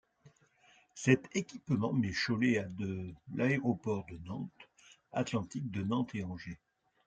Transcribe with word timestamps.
Cet 0.95 1.27
équipement 1.35 1.93
met 1.93 2.11
Cholet 2.11 2.57
à 2.57 2.63
de 2.63 3.13
l'aéroport 3.35 4.03
de 4.07 4.17
Nantes-Atlantique, 4.25 5.69
de 5.69 5.83
Nantes 5.83 6.15
et 6.15 6.23
Angers. 6.23 6.57